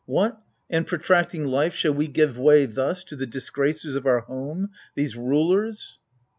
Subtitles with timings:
[0.07, 4.71] What, and, protracting life, shall we give way thu& To the disgracers of our home,
[4.95, 5.99] these rulers